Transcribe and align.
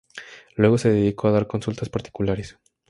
Luego 0.55 0.79
se 0.79 0.89
dedicó 0.89 1.27
a 1.27 1.31
dar 1.31 1.45
consultas 1.45 1.89
particulares. 1.89 2.57